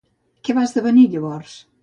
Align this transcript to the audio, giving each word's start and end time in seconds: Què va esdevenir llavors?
Què 0.47 0.55
va 0.59 0.63
esdevenir 0.69 1.05
llavors? 1.17 1.61